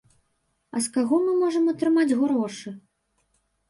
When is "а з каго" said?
0.75-1.21